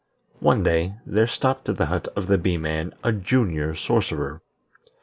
One 0.39 0.63
day, 0.63 0.95
there 1.05 1.27
stopped 1.27 1.69
at 1.69 1.77
the 1.77 1.85
hut 1.85 2.07
of 2.15 2.25
the 2.25 2.39
Bee 2.39 2.57
man 2.57 2.91
a 3.03 3.11
Junior 3.11 3.75
Sorcerer. 3.75 4.41